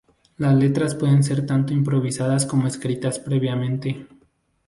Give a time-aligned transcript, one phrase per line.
[0.37, 4.07] Las letras pueden ser tanto improvisadas como escritas previamente.